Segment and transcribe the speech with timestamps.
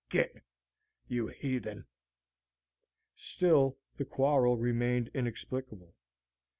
[0.09, 0.41] Git
[1.07, 1.85] you heathen!"
[3.15, 5.93] Still the quarrel remained inexplicable.